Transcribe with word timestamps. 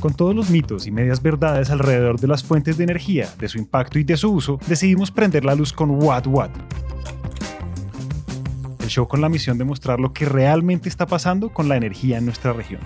Con 0.00 0.14
todos 0.14 0.34
los 0.34 0.48
mitos 0.48 0.86
y 0.86 0.90
medias 0.90 1.20
verdades 1.20 1.68
alrededor 1.68 2.18
de 2.18 2.26
las 2.26 2.42
fuentes 2.42 2.78
de 2.78 2.84
energía, 2.84 3.28
de 3.38 3.50
su 3.50 3.58
impacto 3.58 3.98
y 3.98 4.04
de 4.04 4.16
su 4.16 4.32
uso, 4.32 4.58
decidimos 4.66 5.10
prender 5.10 5.44
la 5.44 5.54
luz 5.54 5.74
con 5.74 5.90
Watt 5.90 6.26
Watt. 6.26 6.50
El 8.80 8.88
show 8.88 9.06
con 9.06 9.20
la 9.20 9.28
misión 9.28 9.58
de 9.58 9.64
mostrar 9.64 10.00
lo 10.00 10.14
que 10.14 10.24
realmente 10.24 10.88
está 10.88 11.06
pasando 11.06 11.50
con 11.50 11.68
la 11.68 11.76
energía 11.76 12.16
en 12.16 12.24
nuestra 12.24 12.54
región. 12.54 12.80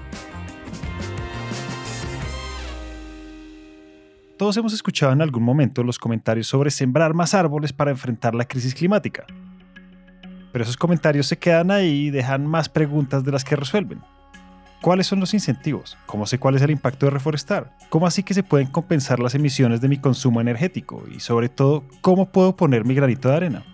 Todos 4.36 4.56
hemos 4.56 4.72
escuchado 4.72 5.12
en 5.12 5.22
algún 5.22 5.44
momento 5.44 5.84
los 5.84 6.00
comentarios 6.00 6.48
sobre 6.48 6.72
sembrar 6.72 7.14
más 7.14 7.32
árboles 7.32 7.72
para 7.72 7.92
enfrentar 7.92 8.34
la 8.34 8.44
crisis 8.44 8.74
climática. 8.74 9.24
Pero 10.52 10.64
esos 10.64 10.76
comentarios 10.76 11.28
se 11.28 11.38
quedan 11.38 11.70
ahí 11.70 12.06
y 12.06 12.10
dejan 12.10 12.44
más 12.44 12.68
preguntas 12.68 13.22
de 13.22 13.30
las 13.30 13.44
que 13.44 13.54
resuelven. 13.54 14.00
¿Cuáles 14.84 15.06
son 15.06 15.18
los 15.18 15.32
incentivos? 15.32 15.96
¿Cómo 16.04 16.26
sé 16.26 16.38
cuál 16.38 16.56
es 16.56 16.60
el 16.60 16.70
impacto 16.70 17.06
de 17.06 17.10
reforestar? 17.10 17.74
¿Cómo 17.88 18.06
así 18.06 18.22
que 18.22 18.34
se 18.34 18.42
pueden 18.42 18.66
compensar 18.66 19.18
las 19.18 19.34
emisiones 19.34 19.80
de 19.80 19.88
mi 19.88 19.96
consumo 19.96 20.42
energético? 20.42 21.02
Y 21.10 21.20
sobre 21.20 21.48
todo, 21.48 21.84
¿cómo 22.02 22.30
puedo 22.30 22.54
poner 22.54 22.84
mi 22.84 22.94
granito 22.94 23.30
de 23.30 23.34
arena? 23.34 23.64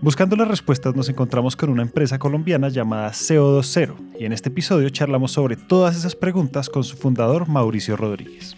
Buscando 0.00 0.36
las 0.36 0.46
respuestas 0.46 0.94
nos 0.94 1.08
encontramos 1.08 1.56
con 1.56 1.68
una 1.68 1.82
empresa 1.82 2.16
colombiana 2.20 2.68
llamada 2.68 3.10
CO20 3.10 4.20
y 4.20 4.24
en 4.24 4.32
este 4.32 4.50
episodio 4.50 4.88
charlamos 4.90 5.32
sobre 5.32 5.56
todas 5.56 5.96
esas 5.96 6.14
preguntas 6.14 6.70
con 6.70 6.84
su 6.84 6.96
fundador 6.96 7.48
Mauricio 7.48 7.96
Rodríguez. 7.96 8.54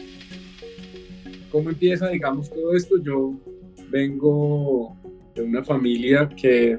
¿Cómo 1.51 1.71
empieza, 1.71 2.09
digamos, 2.09 2.51
todo 2.51 2.77
esto? 2.77 2.97
Yo 3.03 3.33
vengo 3.89 4.95
de 5.35 5.43
una 5.43 5.65
familia 5.65 6.29
que 6.29 6.79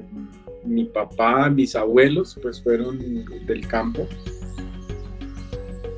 mi 0.64 0.84
papá, 0.84 1.48
mis 1.50 1.74
abuelos, 1.76 2.38
pues 2.42 2.62
fueron 2.62 2.98
del 3.46 3.66
campo. 3.66 4.06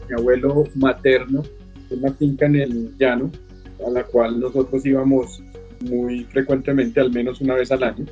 Mi 0.09 0.15
abuelo 0.19 0.65
materno, 0.75 1.43
una 1.91 2.13
finca 2.13 2.47
en 2.47 2.57
el 2.57 2.97
llano, 2.99 3.31
a 3.87 3.91
la 3.91 4.05
cual 4.05 4.41
nosotros 4.41 4.85
íbamos 4.85 5.43
muy 5.81 6.25
frecuentemente, 6.25 7.01
al 7.01 7.11
menos 7.11 7.41
una 7.41 7.55
vez 7.55 7.71
al 7.73 7.83
año. 7.83 8.05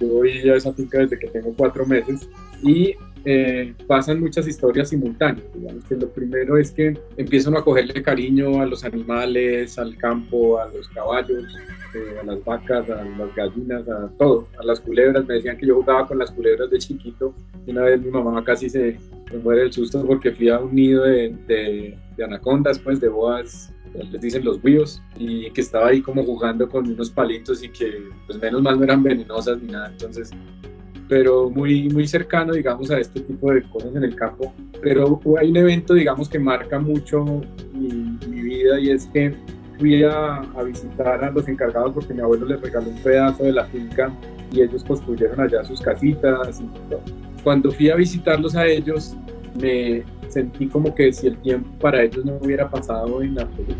Yo 0.00 0.08
voy 0.08 0.30
a 0.48 0.56
esa 0.56 0.72
finca 0.72 0.98
desde 0.98 1.18
que 1.18 1.28
tengo 1.28 1.54
cuatro 1.56 1.86
meses 1.86 2.28
y 2.62 2.94
eh, 3.24 3.74
pasan 3.86 4.20
muchas 4.20 4.46
historias 4.46 4.90
simultáneas. 4.90 5.46
Digamos 5.54 5.84
que 5.84 5.96
lo 5.96 6.08
primero 6.08 6.56
es 6.56 6.70
que 6.70 6.98
empiezan 7.16 7.56
a 7.56 7.62
cogerle 7.62 8.02
cariño 8.02 8.60
a 8.60 8.66
los 8.66 8.84
animales, 8.84 9.78
al 9.78 9.96
campo, 9.96 10.58
a 10.58 10.68
los 10.68 10.88
caballos, 10.88 11.44
eh, 11.94 12.18
a 12.20 12.24
las 12.24 12.44
vacas, 12.44 12.88
a 12.90 13.04
las 13.04 13.34
gallinas, 13.34 13.88
a 13.88 14.10
todo, 14.18 14.48
a 14.58 14.64
las 14.64 14.80
culebras. 14.80 15.26
Me 15.26 15.34
decían 15.34 15.56
que 15.56 15.66
yo 15.66 15.76
jugaba 15.76 16.06
con 16.06 16.18
las 16.18 16.30
culebras 16.30 16.70
de 16.70 16.78
chiquito. 16.78 17.34
Una 17.66 17.82
vez 17.82 18.00
mi 18.00 18.10
mamá 18.10 18.44
casi 18.44 18.68
se, 18.68 18.98
se 19.30 19.38
muere 19.38 19.62
del 19.62 19.72
susto 19.72 20.04
porque 20.06 20.32
fui 20.32 20.48
a 20.48 20.58
un 20.60 20.74
nido 20.74 21.04
de, 21.04 21.34
de, 21.46 21.98
de 22.16 22.24
anacondas, 22.24 22.78
pues 22.78 23.00
de 23.00 23.08
boas 23.08 23.72
les 24.10 24.20
dicen 24.20 24.44
los 24.44 24.62
huevos, 24.62 25.00
y 25.16 25.50
que 25.50 25.60
estaba 25.60 25.88
ahí 25.88 26.02
como 26.02 26.24
jugando 26.24 26.68
con 26.68 26.86
unos 26.88 27.10
palitos 27.10 27.62
y 27.62 27.68
que 27.68 28.08
pues 28.26 28.40
menos 28.40 28.62
mal 28.62 28.76
no 28.76 28.84
eran 28.84 29.02
venenosas 29.02 29.62
ni 29.62 29.70
nada, 29.70 29.88
entonces 29.88 30.30
pero 31.08 31.50
muy, 31.50 31.88
muy 31.90 32.06
cercano, 32.06 32.52
digamos, 32.52 32.90
a 32.90 32.98
este 32.98 33.20
tipo 33.20 33.52
de 33.52 33.62
cosas 33.64 33.94
en 33.94 34.04
el 34.04 34.16
campo. 34.16 34.54
Pero 34.82 35.20
hay 35.38 35.50
un 35.50 35.56
evento, 35.56 35.94
digamos, 35.94 36.28
que 36.28 36.38
marca 36.38 36.78
mucho 36.78 37.24
mi, 37.72 38.18
mi 38.28 38.42
vida 38.42 38.80
y 38.80 38.90
es 38.90 39.06
que 39.06 39.34
fui 39.78 40.02
a, 40.04 40.36
a, 40.36 40.62
visitar 40.62 41.24
a 41.24 41.30
los 41.30 41.48
encargados 41.48 41.92
porque 41.92 42.14
mi 42.14 42.20
abuelo 42.20 42.46
les 42.46 42.60
regaló 42.60 42.88
un 42.88 43.02
pedazo 43.02 43.44
de 43.44 43.52
la 43.52 43.64
finca 43.66 44.12
y 44.52 44.62
ellos 44.62 44.84
construyeron 44.84 45.40
allá 45.40 45.64
sus 45.64 45.80
casitas. 45.80 46.60
Y 46.60 46.66
todo. 46.88 47.02
Cuando 47.42 47.70
fui 47.70 47.90
a 47.90 47.96
visitarlos 47.96 48.54
a 48.56 48.66
ellos, 48.66 49.16
me 49.60 50.04
sentí 50.28 50.66
como 50.68 50.94
que 50.94 51.12
si 51.12 51.26
el 51.26 51.38
tiempo 51.42 51.68
para 51.78 52.02
ellos 52.02 52.24
no 52.24 52.38
hubiera 52.42 52.68
pasado 52.70 53.22
en 53.22 53.38
absoluto. 53.38 53.76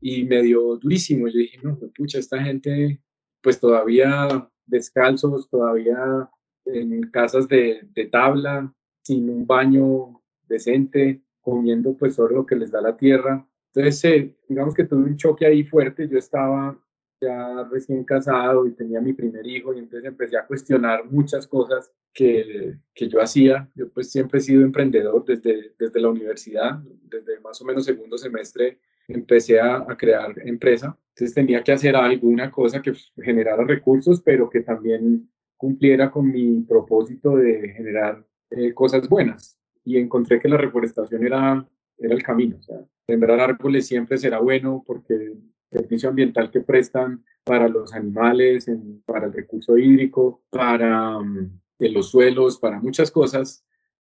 Y 0.00 0.24
me 0.24 0.42
dio 0.42 0.76
durísimo. 0.76 1.26
Yo 1.28 1.38
dije, 1.38 1.58
no, 1.62 1.78
pucha, 1.96 2.18
esta 2.18 2.42
gente 2.42 3.00
pues 3.44 3.60
todavía 3.60 4.48
descalzos, 4.66 5.48
todavía 5.50 6.28
en 6.64 7.02
casas 7.10 7.46
de, 7.46 7.86
tabla, 8.10 8.72
sin 9.02 9.28
un 9.28 9.46
baño 9.46 10.22
decente, 10.48 11.22
comiendo 11.42 11.94
pues 11.94 12.16
todo 12.16 12.28
lo 12.28 12.46
que 12.46 12.56
les 12.56 12.70
da 12.70 12.80
la 12.80 12.96
tierra. 12.96 13.46
Entonces, 13.74 14.04
eh, 14.06 14.36
digamos 14.48 14.74
que 14.74 14.84
tuve 14.84 15.04
un 15.04 15.16
choque 15.16 15.44
ahí 15.44 15.62
fuerte, 15.62 16.08
yo 16.08 16.16
estaba 16.16 16.80
ya 17.20 17.64
recién 17.70 18.02
casado 18.04 18.66
y 18.66 18.72
tenía 18.72 19.00
mi 19.00 19.12
primer 19.12 19.46
hijo 19.46 19.74
y 19.74 19.78
entonces 19.78 20.08
empecé 20.08 20.38
a 20.38 20.46
cuestionar 20.46 21.04
muchas 21.04 21.46
cosas 21.46 21.92
que, 22.14 22.78
que 22.94 23.08
yo 23.08 23.20
hacía. 23.20 23.70
Yo 23.74 23.90
pues 23.90 24.10
siempre 24.10 24.38
he 24.38 24.42
sido 24.42 24.62
emprendedor 24.62 25.22
desde, 25.24 25.74
desde 25.78 26.00
la 26.00 26.08
universidad, 26.08 26.78
desde 27.02 27.40
más 27.40 27.60
o 27.60 27.64
menos 27.66 27.84
segundo 27.84 28.16
semestre 28.16 28.78
empecé 29.08 29.60
a, 29.60 29.76
a, 29.76 29.96
crear 29.96 30.34
empresa. 30.44 30.96
Entonces 31.10 31.34
tenía 31.34 31.62
que 31.62 31.72
hacer 31.72 31.96
alguna 31.96 32.50
cosa 32.50 32.82
que 32.82 32.92
generara 33.22 33.64
recursos, 33.64 34.20
pero 34.22 34.50
que 34.50 34.60
también 34.60 35.28
cumpliera 35.56 36.10
con 36.10 36.30
mi 36.30 36.60
propósito 36.62 37.36
de 37.36 37.70
generar 37.70 38.24
eh, 38.50 38.74
cosas 38.74 39.08
buenas. 39.08 39.58
Y 39.84 39.98
encontré 39.98 40.40
que 40.40 40.48
la 40.48 40.56
reforestación 40.56 41.24
era, 41.24 41.66
era 41.98 42.14
el 42.14 42.22
camino. 42.22 42.56
O 42.58 42.62
sea, 42.62 42.78
sembrar 43.06 43.40
árboles 43.40 43.86
siempre 43.86 44.18
será 44.18 44.40
bueno 44.40 44.82
porque 44.86 45.14
el 45.14 45.42
servicio 45.70 46.08
ambiental 46.08 46.50
que 46.50 46.60
prestan 46.60 47.24
para 47.44 47.68
los 47.68 47.92
animales, 47.94 48.68
en, 48.68 49.02
para 49.06 49.26
el 49.26 49.32
recurso 49.32 49.76
hídrico, 49.76 50.42
para 50.50 51.18
um, 51.18 51.50
los 51.78 52.10
suelos, 52.10 52.58
para 52.58 52.80
muchas 52.80 53.10
cosas, 53.10 53.64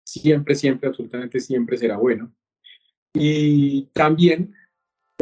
siempre, 0.04 0.54
siempre, 0.54 0.88
absolutamente 0.88 1.38
siempre 1.40 1.76
será 1.76 1.96
bueno. 1.96 2.32
Y 3.12 3.86
también 3.92 4.54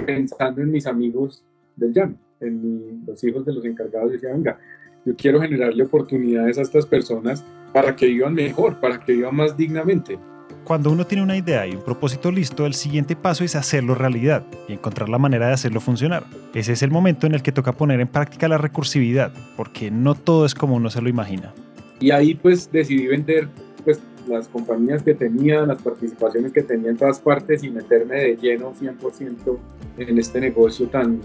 pensando 0.03 0.63
en 0.63 0.71
mis 0.71 0.87
amigos 0.87 1.45
del 1.77 1.93
llano, 1.93 2.15
en 2.41 3.03
los 3.07 3.23
hijos 3.25 3.45
de 3.45 3.53
los 3.53 3.65
encargados, 3.65 4.13
decía, 4.13 4.33
venga, 4.33 4.59
yo 5.05 5.17
quiero 5.17 5.41
generarle 5.41 5.85
oportunidades 5.85 6.59
a 6.59 6.63
estas 6.63 6.87
personas 6.87 7.45
para 7.73 7.95
que 7.95 8.07
vivan 8.07 8.35
mejor, 8.35 8.81
para 8.81 9.01
que 9.01 9.13
vivan 9.13 9.37
más 9.37 9.57
dignamente. 9.57 10.19
Cuando 10.65 10.91
uno 10.91 11.07
tiene 11.07 11.23
una 11.23 11.37
idea 11.37 11.67
y 11.67 11.75
un 11.75 11.83
propósito 11.83 12.31
listo, 12.31 12.67
el 12.67 12.75
siguiente 12.75 13.17
paso 13.17 13.43
es 13.43 13.57
hacerlo 13.57 13.95
realidad 13.95 14.45
y 14.69 14.75
encontrar 14.75 15.09
la 15.09 15.17
manera 15.17 15.47
de 15.47 15.55
hacerlo 15.55 15.81
funcionar. 15.81 16.25
Ese 16.53 16.73
es 16.73 16.83
el 16.83 16.91
momento 16.91 17.27
en 17.27 17.35
el 17.35 17.43
que 17.43 17.53
toca 17.53 17.73
poner 17.73 18.01
en 18.01 18.09
práctica 18.09 18.49
la 18.49 18.59
recursividad, 18.59 19.33
porque 19.57 19.91
no 19.91 20.15
todo 20.15 20.45
es 20.45 20.55
como 20.55 20.75
uno 20.75 20.91
se 20.91 21.01
lo 21.01 21.09
imagina. 21.09 21.55
Y 22.01 22.11
ahí 22.11 22.35
pues 22.35 22.71
decidí 22.71 23.07
vender 23.07 23.49
pues 23.85 24.01
las 24.29 24.49
compañías 24.49 25.03
que 25.03 25.15
tenía, 25.15 25.65
las 25.65 25.81
participaciones 25.81 26.53
que 26.53 26.63
tenía 26.63 26.91
en 26.91 26.99
todas 26.99 27.19
partes 27.19 27.65
y 27.65 27.71
meterme 27.71 28.17
de 28.17 28.37
lleno 28.37 28.75
100% 28.75 29.59
en 29.99 30.19
este 30.19 30.41
negocio 30.41 30.87
tan 30.89 31.21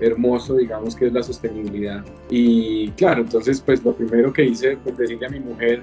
hermoso, 0.00 0.56
digamos, 0.56 0.96
que 0.96 1.06
es 1.06 1.12
la 1.12 1.22
sostenibilidad. 1.22 2.04
Y 2.30 2.88
claro, 2.92 3.22
entonces 3.22 3.60
pues 3.60 3.84
lo 3.84 3.92
primero 3.92 4.32
que 4.32 4.44
hice 4.44 4.76
fue 4.76 4.92
decirle 4.92 5.26
a 5.26 5.30
mi 5.30 5.40
mujer, 5.40 5.82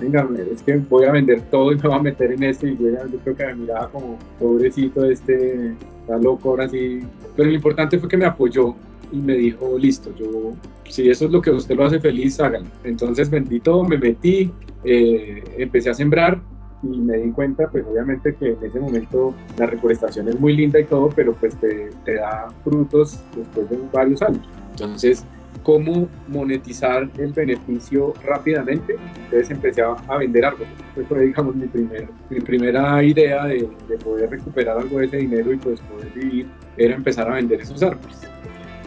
venga, 0.00 0.26
es 0.52 0.62
que 0.62 0.76
voy 0.76 1.04
a 1.04 1.12
vender 1.12 1.42
todo 1.50 1.72
y 1.72 1.76
me 1.76 1.82
voy 1.82 1.98
a 1.98 2.02
meter 2.02 2.32
en 2.32 2.42
esto 2.44 2.66
y 2.66 2.76
yo, 2.76 2.88
yo 2.90 3.18
creo 3.18 3.36
que 3.36 3.46
me 3.46 3.54
miraba 3.56 3.88
como 3.90 4.18
pobrecito 4.38 5.04
este, 5.04 5.74
está 6.00 6.16
loco 6.18 6.50
ahora 6.50 6.68
sí. 6.68 7.00
Pero 7.36 7.48
lo 7.48 7.54
importante 7.54 7.98
fue 7.98 8.08
que 8.08 8.16
me 8.16 8.26
apoyó 8.26 8.74
y 9.12 9.16
me 9.16 9.34
dijo, 9.34 9.78
listo, 9.78 10.14
yo, 10.16 10.52
si 10.88 11.08
eso 11.08 11.26
es 11.26 11.30
lo 11.30 11.40
que 11.40 11.50
usted 11.50 11.76
lo 11.76 11.84
hace 11.84 12.00
feliz, 12.00 12.40
háganlo. 12.40 12.70
Entonces 12.84 13.30
vendí 13.30 13.60
todo, 13.60 13.84
me 13.84 13.98
metí, 13.98 14.50
eh, 14.84 15.42
empecé 15.58 15.90
a 15.90 15.94
sembrar 15.94 16.40
y 16.82 16.98
me 16.98 17.16
di 17.18 17.30
cuenta, 17.32 17.68
pues 17.68 17.84
obviamente 17.86 18.34
que 18.34 18.52
en 18.52 18.64
ese 18.64 18.78
momento 18.78 19.34
la 19.56 19.66
reforestación 19.66 20.28
es 20.28 20.38
muy 20.38 20.56
linda 20.56 20.78
y 20.78 20.84
todo, 20.84 21.08
pero 21.14 21.34
pues 21.34 21.56
te, 21.56 21.90
te 22.04 22.14
da 22.14 22.48
frutos 22.64 23.20
después 23.36 23.68
de 23.70 23.78
varios 23.92 24.22
años. 24.22 24.46
Entonces, 24.70 25.24
¿cómo 25.62 26.08
monetizar 26.28 27.08
el 27.18 27.32
beneficio 27.32 28.14
rápidamente? 28.24 28.96
Entonces 29.24 29.50
empecé 29.50 29.82
a, 29.82 30.16
vender 30.16 30.44
árboles. 30.44 30.68
Esa 30.96 31.06
fue, 31.08 31.26
digamos, 31.26 31.54
mi, 31.56 31.66
primer, 31.66 32.08
mi 32.30 32.40
primera 32.40 33.02
idea 33.02 33.46
de, 33.46 33.68
de 33.88 33.96
poder 33.98 34.30
recuperar 34.30 34.78
algo 34.78 34.98
de 34.98 35.06
ese 35.06 35.16
dinero 35.18 35.52
y 35.52 35.56
pues 35.56 35.80
poder 35.80 36.10
vivir, 36.14 36.46
era 36.76 36.94
empezar 36.94 37.28
a 37.28 37.34
vender 37.34 37.60
esos 37.60 37.82
árboles. 37.82 38.20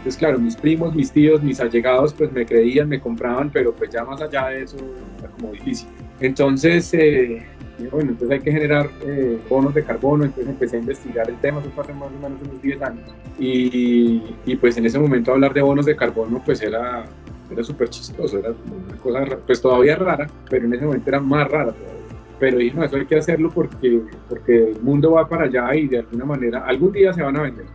Entonces, 0.01 0.17
claro, 0.17 0.39
mis 0.39 0.55
primos, 0.55 0.95
mis 0.95 1.11
tíos, 1.11 1.43
mis 1.43 1.59
allegados, 1.59 2.11
pues 2.15 2.31
me 2.31 2.43
creían, 2.43 2.89
me 2.89 2.99
compraban, 2.99 3.51
pero 3.51 3.71
pues 3.71 3.91
ya 3.91 4.03
más 4.03 4.19
allá 4.19 4.47
de 4.47 4.63
eso 4.63 4.77
era 5.19 5.29
como 5.29 5.51
difícil. 5.51 5.87
Entonces, 6.19 6.91
eh, 6.95 7.45
bueno, 7.89 8.11
entonces 8.11 8.31
hay 8.31 8.43
que 8.43 8.51
generar 8.51 8.89
eh, 9.01 9.39
bonos 9.49 9.73
de 9.73 9.83
carbono, 9.83 10.25
entonces 10.25 10.49
empecé 10.49 10.77
a 10.77 10.79
investigar 10.79 11.29
el 11.29 11.37
tema, 11.37 11.59
eso 11.59 11.69
fue 11.71 11.83
hace 11.83 11.93
más 11.93 12.09
o 12.09 12.19
menos 12.21 12.41
unos 12.41 12.61
10 12.61 12.81
años. 12.81 13.15
Y, 13.39 14.35
y 14.45 14.55
pues 14.55 14.77
en 14.77 14.85
ese 14.85 14.99
momento 14.99 15.31
hablar 15.31 15.53
de 15.53 15.61
bonos 15.61 15.85
de 15.85 15.95
carbono 15.95 16.41
pues 16.45 16.61
era, 16.61 17.05
era 17.49 17.63
súper 17.63 17.89
chistoso, 17.89 18.39
era 18.39 18.49
una 18.49 18.97
cosa 18.97 19.37
pues 19.45 19.61
todavía 19.61 19.95
rara, 19.95 20.27
pero 20.49 20.65
en 20.65 20.73
ese 20.73 20.85
momento 20.85 21.09
era 21.09 21.19
más 21.19 21.49
rara 21.49 21.71
todavía. 21.71 22.01
Pero 22.39 22.57
dije, 22.57 22.75
no, 22.75 22.83
eso 22.83 22.95
hay 22.95 23.05
que 23.05 23.17
hacerlo 23.17 23.51
porque, 23.53 24.01
porque 24.27 24.71
el 24.71 24.81
mundo 24.81 25.11
va 25.11 25.29
para 25.29 25.45
allá 25.45 25.75
y 25.75 25.87
de 25.87 25.99
alguna 25.99 26.25
manera 26.25 26.65
algún 26.65 26.91
día 26.91 27.13
se 27.13 27.21
van 27.21 27.37
a 27.37 27.43
vender. 27.43 27.65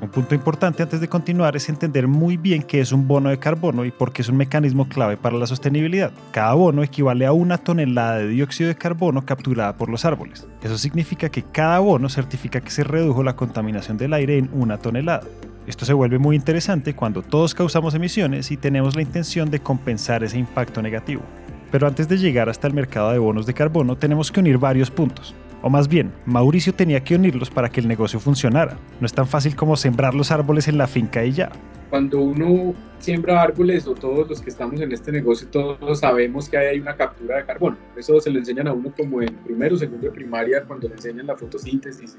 Un 0.00 0.10
punto 0.10 0.34
importante 0.34 0.82
antes 0.84 1.00
de 1.00 1.08
continuar 1.08 1.56
es 1.56 1.68
entender 1.68 2.06
muy 2.06 2.36
bien 2.36 2.62
qué 2.62 2.80
es 2.80 2.92
un 2.92 3.08
bono 3.08 3.30
de 3.30 3.38
carbono 3.40 3.84
y 3.84 3.90
por 3.90 4.12
qué 4.12 4.22
es 4.22 4.28
un 4.28 4.36
mecanismo 4.36 4.88
clave 4.88 5.16
para 5.16 5.36
la 5.36 5.46
sostenibilidad. 5.46 6.12
Cada 6.30 6.54
bono 6.54 6.84
equivale 6.84 7.26
a 7.26 7.32
una 7.32 7.58
tonelada 7.58 8.18
de 8.18 8.28
dióxido 8.28 8.68
de 8.68 8.76
carbono 8.76 9.26
capturada 9.26 9.76
por 9.76 9.88
los 9.88 10.04
árboles. 10.04 10.46
Eso 10.62 10.78
significa 10.78 11.28
que 11.30 11.42
cada 11.42 11.80
bono 11.80 12.08
certifica 12.08 12.60
que 12.60 12.70
se 12.70 12.84
redujo 12.84 13.24
la 13.24 13.34
contaminación 13.34 13.98
del 13.98 14.12
aire 14.12 14.38
en 14.38 14.48
una 14.52 14.78
tonelada. 14.78 15.24
Esto 15.66 15.84
se 15.84 15.94
vuelve 15.94 16.18
muy 16.18 16.36
interesante 16.36 16.94
cuando 16.94 17.22
todos 17.22 17.54
causamos 17.54 17.92
emisiones 17.94 18.52
y 18.52 18.56
tenemos 18.56 18.94
la 18.94 19.02
intención 19.02 19.50
de 19.50 19.60
compensar 19.60 20.22
ese 20.22 20.38
impacto 20.38 20.80
negativo. 20.80 21.22
Pero 21.72 21.88
antes 21.88 22.08
de 22.08 22.18
llegar 22.18 22.48
hasta 22.48 22.68
el 22.68 22.72
mercado 22.72 23.10
de 23.10 23.18
bonos 23.18 23.46
de 23.46 23.52
carbono 23.52 23.96
tenemos 23.96 24.30
que 24.30 24.40
unir 24.40 24.58
varios 24.58 24.92
puntos. 24.92 25.34
O 25.62 25.70
más 25.70 25.88
bien, 25.88 26.12
Mauricio 26.24 26.74
tenía 26.74 27.02
que 27.02 27.16
unirlos 27.16 27.50
para 27.50 27.68
que 27.68 27.80
el 27.80 27.88
negocio 27.88 28.20
funcionara. 28.20 28.76
No 29.00 29.06
es 29.06 29.12
tan 29.12 29.26
fácil 29.26 29.56
como 29.56 29.76
sembrar 29.76 30.14
los 30.14 30.30
árboles 30.30 30.68
en 30.68 30.78
la 30.78 30.86
finca 30.86 31.24
y 31.24 31.32
ya. 31.32 31.50
Cuando 31.90 32.20
uno 32.20 32.74
siembra 32.98 33.42
árboles, 33.42 33.86
o 33.86 33.94
todos 33.94 34.28
los 34.28 34.40
que 34.40 34.50
estamos 34.50 34.80
en 34.80 34.92
este 34.92 35.12
negocio, 35.12 35.48
todos 35.48 36.00
sabemos 36.00 36.48
que 36.48 36.58
hay 36.58 36.80
una 36.80 36.96
captura 36.96 37.38
de 37.38 37.44
carbono. 37.44 37.76
Eso 37.96 38.20
se 38.20 38.30
lo 38.30 38.38
enseñan 38.38 38.68
a 38.68 38.72
uno 38.72 38.92
como 38.96 39.22
en 39.22 39.34
primero 39.36 39.74
o 39.74 39.78
segundo 39.78 40.06
de 40.06 40.12
primaria, 40.12 40.64
cuando 40.64 40.88
le 40.88 40.94
enseñan 40.94 41.26
la 41.26 41.36
fotosíntesis 41.36 42.16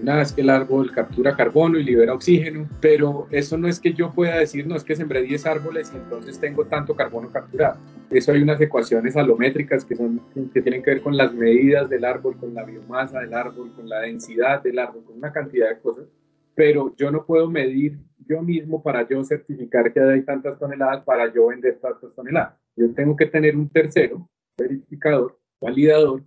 una 0.00 0.16
vez 0.16 0.32
que 0.32 0.40
el 0.40 0.50
árbol 0.50 0.90
captura 0.92 1.36
carbono 1.36 1.78
y 1.78 1.84
libera 1.84 2.14
oxígeno, 2.14 2.68
pero 2.80 3.26
eso 3.30 3.56
no 3.56 3.68
es 3.68 3.80
que 3.80 3.92
yo 3.92 4.10
pueda 4.10 4.38
decir, 4.38 4.66
no 4.66 4.76
es 4.76 4.84
que 4.84 4.96
sembré 4.96 5.22
10 5.22 5.46
árboles 5.46 5.90
y 5.92 5.96
entonces 5.96 6.38
tengo 6.38 6.64
tanto 6.66 6.94
carbono 6.94 7.30
capturado. 7.30 7.78
Eso 8.10 8.32
hay 8.32 8.42
unas 8.42 8.60
ecuaciones 8.60 9.16
alométricas 9.16 9.84
que, 9.84 9.96
son, 9.96 10.20
que 10.52 10.62
tienen 10.62 10.82
que 10.82 10.90
ver 10.90 11.02
con 11.02 11.16
las 11.16 11.32
medidas 11.32 11.88
del 11.88 12.04
árbol, 12.04 12.36
con 12.36 12.54
la 12.54 12.64
biomasa 12.64 13.20
del 13.20 13.34
árbol, 13.34 13.72
con 13.74 13.88
la 13.88 14.00
densidad 14.00 14.62
del 14.62 14.78
árbol, 14.78 15.04
con 15.04 15.16
una 15.16 15.32
cantidad 15.32 15.68
de 15.68 15.78
cosas, 15.78 16.06
pero 16.54 16.94
yo 16.96 17.10
no 17.10 17.24
puedo 17.24 17.50
medir 17.50 17.98
yo 18.26 18.42
mismo 18.42 18.82
para 18.82 19.06
yo 19.08 19.22
certificar 19.24 19.92
que 19.92 20.00
hay 20.00 20.22
tantas 20.22 20.58
toneladas 20.58 21.04
para 21.04 21.32
yo 21.32 21.48
vender 21.48 21.78
tantas 21.80 22.14
toneladas. 22.14 22.54
Yo 22.76 22.92
tengo 22.92 23.16
que 23.16 23.26
tener 23.26 23.56
un 23.56 23.68
tercero, 23.68 24.28
verificador, 24.58 25.38
validador, 25.60 26.22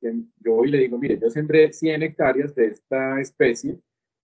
yo 0.00 0.54
hoy 0.54 0.70
le 0.70 0.78
digo, 0.78 0.98
mire, 0.98 1.18
yo 1.18 1.28
sembré 1.30 1.72
100 1.72 2.02
hectáreas 2.02 2.54
de 2.54 2.66
esta 2.66 3.20
especie, 3.20 3.78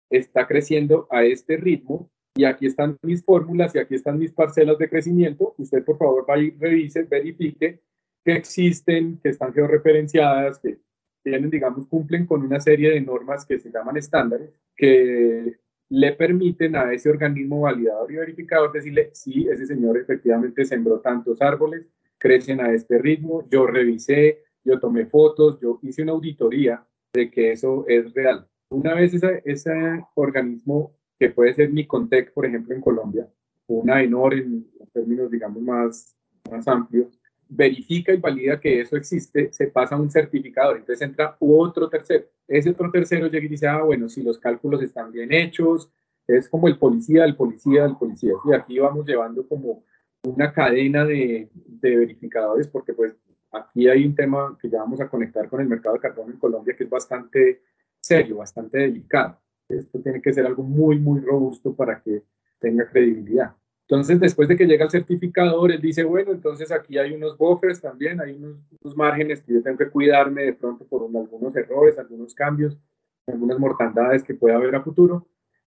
está 0.10 0.48
creciendo 0.48 1.08
a 1.12 1.24
este 1.24 1.58
ritmo 1.58 2.10
y 2.36 2.46
aquí 2.46 2.66
están 2.66 2.98
mis 3.04 3.24
fórmulas 3.24 3.76
y 3.76 3.80
aquí 3.80 3.96
están 3.96 4.18
mis 4.18 4.32
parcelas 4.32 4.78
de 4.78 4.90
crecimiento. 4.90 5.54
Usted 5.58 5.84
por 5.84 5.98
favor 5.98 6.26
vaya 6.28 6.44
y 6.44 6.52
revise, 6.52 7.04
verifique 7.04 7.82
que 8.26 8.34
existen, 8.34 9.20
que 9.22 9.30
están 9.30 9.54
georreferenciadas, 9.54 10.60
que 10.60 10.80
tienen, 11.24 11.50
digamos, 11.50 11.88
cumplen 11.88 12.26
con 12.26 12.42
una 12.42 12.60
serie 12.60 12.92
de 12.92 13.02
normas 13.02 13.46
que 13.46 13.60
se 13.60 13.72
llaman 13.72 13.98
estándares, 13.98 14.52
que 14.76 15.59
le 15.90 16.14
permiten 16.14 16.76
a 16.76 16.94
ese 16.94 17.10
organismo 17.10 17.62
validador 17.62 18.12
y 18.12 18.18
verificador 18.18 18.72
decirle, 18.72 19.10
sí, 19.14 19.48
ese 19.50 19.66
señor 19.66 19.98
efectivamente 19.98 20.64
sembró 20.66 21.00
tantos 21.00 21.42
árboles, 21.42 21.88
crecen 22.18 22.62
a 22.62 22.72
este 22.72 23.00
ritmo, 23.00 23.48
yo 23.50 23.66
revisé, 23.66 24.44
yo 24.64 24.80
tomé 24.80 25.06
fotos, 25.06 25.60
yo 25.60 25.80
hice 25.82 26.04
una 26.04 26.12
auditoría 26.12 26.86
de 27.14 27.32
que 27.32 27.52
eso 27.52 27.86
es 27.88 28.14
real. 28.14 28.48
Una 28.70 28.94
vez 28.94 29.14
ese, 29.46 30.06
organismo, 30.14 30.94
que 31.18 31.30
puede 31.30 31.54
ser 31.54 31.74
Nicontec, 31.74 32.34
por 32.34 32.46
ejemplo, 32.46 32.76
en 32.76 32.82
Colombia, 32.82 33.28
una 33.68 34.02
ENOR 34.04 34.36
en 34.36 34.68
términos, 34.94 35.32
digamos, 35.32 35.62
más, 35.62 36.16
más 36.52 36.68
amplios, 36.68 37.20
verifica 37.50 38.14
y 38.14 38.18
valida 38.18 38.60
que 38.60 38.82
eso 38.82 38.96
existe, 38.96 39.52
se 39.52 39.68
pasa 39.68 39.96
a 39.96 40.00
un 40.00 40.12
certificador. 40.12 40.78
Entonces 40.78 41.02
entra 41.02 41.36
otro 41.40 41.90
tercero. 41.90 42.26
Ese 42.48 42.70
otro 42.70 42.92
tercero 42.92 43.28
llega 43.28 43.46
y 43.46 43.50
dice, 43.50 43.68
ah, 43.68 43.82
bueno, 43.82 44.08
si 44.08 44.22
los 44.24 44.38
cálculos 44.38 44.82
están 44.84 45.12
bien 45.12 45.34
hechos, 45.34 45.92
es 46.28 46.48
como 46.48 46.68
el 46.68 46.78
policía, 46.78 47.26
el 47.26 47.36
policía, 47.36 47.86
el 47.86 47.98
policía. 47.98 48.34
Y 48.46 48.54
aquí 48.54 48.80
vamos 48.80 49.06
llevando 49.06 49.48
como 49.48 49.84
una 50.24 50.54
cadena 50.54 51.04
de, 51.04 51.50
de 51.54 51.98
verificadores, 51.98 52.68
porque 52.68 52.94
pues 52.94 53.16
aquí 53.52 53.88
hay 53.88 54.06
un 54.06 54.16
tema 54.16 54.58
que 54.62 54.70
ya 54.70 54.80
vamos 54.80 55.02
a 55.02 55.10
conectar 55.10 55.50
con 55.50 55.60
el 55.60 55.68
mercado 55.68 55.96
de 55.96 56.02
carbono 56.02 56.32
en 56.32 56.40
Colombia 56.40 56.76
que 56.78 56.84
es 56.84 56.90
bastante 56.90 57.64
serio, 58.00 58.38
bastante 58.38 58.78
delicado. 58.78 59.40
Esto 59.68 60.00
tiene 60.02 60.22
que 60.22 60.34
ser 60.34 60.46
algo 60.46 60.64
muy, 60.64 61.00
muy 61.00 61.20
robusto 61.20 61.76
para 61.76 62.02
que 62.02 62.24
tenga 62.60 62.88
credibilidad. 62.90 63.56
Entonces, 63.90 64.20
después 64.20 64.48
de 64.48 64.56
que 64.56 64.68
llega 64.68 64.86
el 64.86 64.92
certificador, 64.92 65.72
él 65.72 65.82
dice, 65.82 66.04
bueno, 66.04 66.32
entonces 66.32 66.72
aquí 66.72 67.00
hay 67.00 67.12
unos 67.12 67.36
buffers 67.36 67.82
también, 67.82 68.22
hay 68.22 68.34
unos, 68.34 68.60
márgenes 68.96 69.42
que 69.42 69.52
yo 69.52 69.64
tengo 69.64 69.80
que 69.80 69.90
cuidarme 69.90 70.44
de 70.44 70.54
pronto 70.54 70.86
por 70.86 71.02
algunos 71.04 71.56
errores, 71.56 71.98
algunos 71.98 72.36
cambios, 72.36 72.78
algunas 73.26 73.58
mortandades 73.58 74.24
que 74.24 74.36
pueda 74.36 74.58
haber 74.58 74.76
a 74.76 74.84
futuro, 74.84 75.28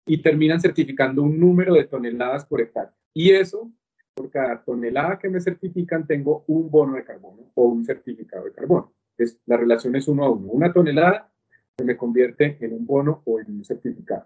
y 0.06 0.21
terminan 0.21 0.62
certificando 0.62 1.23
un 1.23 1.38
número 1.38 1.73
de 1.73 1.83
toneladas 1.83 2.45
por 2.45 2.62
hectárea. 2.62 2.94
Y 3.13 3.31
eso 3.31 3.69
por 4.13 4.29
cada 4.29 4.63
tonelada 4.63 5.19
que 5.19 5.27
me 5.27 5.41
certifican 5.41 6.07
tengo 6.07 6.45
un 6.47 6.71
bono 6.71 6.95
de 6.95 7.03
carbono 7.03 7.51
o 7.53 7.65
un 7.65 7.83
certificado 7.83 8.45
de 8.45 8.53
carbono. 8.53 8.94
Es, 9.17 9.38
la 9.45 9.57
relación 9.57 9.94
es 9.97 10.07
uno 10.07 10.23
a 10.23 10.29
uno. 10.29 10.47
Una 10.53 10.71
tonelada 10.71 11.29
se 11.77 11.83
me 11.83 11.97
convierte 11.97 12.57
en 12.62 12.71
un 12.75 12.85
bono 12.85 13.23
o 13.25 13.41
en 13.41 13.51
un 13.51 13.65
certificado. 13.65 14.25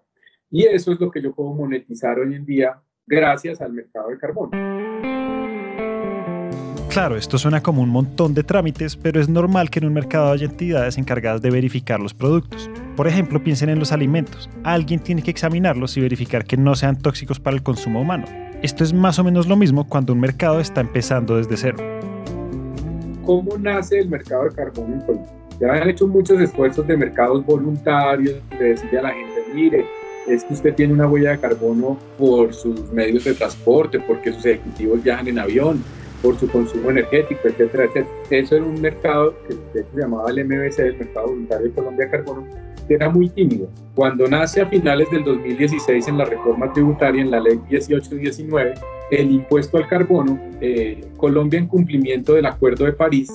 Y 0.51 0.65
eso 0.65 0.91
es 0.91 0.99
lo 0.99 1.09
que 1.09 1.23
yo 1.23 1.33
puedo 1.33 1.53
monetizar 1.53 2.19
hoy 2.19 2.35
en 2.35 2.45
día 2.45 2.79
gracias 3.09 3.59
al 3.59 3.73
mercado 3.73 4.09
de 4.09 4.17
carbono. 4.17 4.51
Claro, 6.89 7.17
esto 7.17 7.37
suena 7.37 7.61
como 7.61 7.83
un 7.83 7.89
montón 7.89 8.33
de 8.33 8.43
trámites, 8.43 8.95
pero 8.95 9.21
es 9.21 9.29
normal 9.29 9.69
que 9.69 9.79
en 9.79 9.85
un 9.85 9.93
mercado 9.93 10.31
haya 10.31 10.45
entidades 10.45 10.97
encargadas 10.97 11.41
de 11.41 11.51
verificar 11.51 11.99
los 11.99 12.13
productos. 12.13 12.69
Por 12.95 13.07
ejemplo, 13.07 13.43
piensen 13.43 13.69
en 13.69 13.77
los 13.79 13.91
alimentos. 13.91 14.49
Alguien 14.63 14.99
tiene 14.99 15.21
que 15.21 15.29
examinarlos 15.31 15.95
y 15.97 16.01
verificar 16.01 16.45
que 16.45 16.57
no 16.57 16.75
sean 16.75 16.97
tóxicos 16.97 17.39
para 17.39 17.55
el 17.55 17.63
consumo 17.63 18.01
humano. 18.01 18.25
Esto 18.63 18.83
es 18.83 18.91
más 18.91 19.19
o 19.19 19.23
menos 19.23 19.47
lo 19.47 19.55
mismo 19.55 19.87
cuando 19.87 20.13
un 20.13 20.19
mercado 20.19 20.59
está 20.59 20.81
empezando 20.81 21.37
desde 21.37 21.57
cero. 21.57 21.77
¿Cómo 23.23 23.55
nace 23.59 23.99
el 23.99 24.09
mercado 24.09 24.45
de 24.45 24.51
carbono 24.55 24.95
en 24.95 25.01
Colombia? 25.01 25.33
Ya 25.59 25.73
han 25.73 25.89
hecho 25.89 26.07
muchos 26.07 26.39
esfuerzos 26.41 26.87
de 26.87 26.97
mercados 26.97 27.45
voluntarios, 27.45 28.41
de 28.57 28.69
decirle 28.69 28.99
a 28.99 29.01
la 29.03 29.11
gente, 29.11 29.43
mire, 29.53 29.85
es 30.29 30.43
que 30.43 30.53
usted 30.53 30.75
tiene 30.75 30.93
una 30.93 31.07
huella 31.07 31.31
de 31.31 31.39
carbono 31.39 31.97
por 32.17 32.53
sus 32.53 32.91
medios 32.91 33.23
de 33.23 33.33
transporte, 33.33 33.99
porque 33.99 34.31
sus 34.31 34.45
ejecutivos 34.45 35.03
viajan 35.03 35.27
en 35.27 35.39
avión, 35.39 35.83
por 36.21 36.37
su 36.37 36.49
consumo 36.49 36.91
energético, 36.91 37.47
etcétera, 37.47 37.85
etcétera. 37.85 38.07
Eso 38.29 38.55
era 38.57 38.65
un 38.65 38.79
mercado 38.81 39.33
que 39.47 39.55
se 39.73 39.99
llamaba 39.99 40.29
el 40.29 40.45
MBC, 40.45 40.79
el 40.79 40.97
Mercado 40.97 41.27
Voluntario 41.27 41.67
de 41.67 41.73
Colombia 41.73 42.09
Carbono, 42.09 42.47
era 42.89 43.09
muy 43.09 43.29
tímido. 43.29 43.69
Cuando 43.95 44.27
nace 44.27 44.61
a 44.61 44.65
finales 44.65 45.09
del 45.11 45.23
2016 45.23 46.07
en 46.07 46.17
la 46.17 46.25
reforma 46.25 46.73
tributaria, 46.73 47.21
en 47.21 47.31
la 47.31 47.39
ley 47.39 47.59
1819, 47.69 48.73
el 49.11 49.31
impuesto 49.31 49.77
al 49.77 49.87
carbono, 49.87 50.39
eh, 50.59 51.01
Colombia 51.17 51.59
en 51.59 51.67
cumplimiento 51.67 52.33
del 52.33 52.47
Acuerdo 52.47 52.85
de 52.85 52.93
París, 52.93 53.31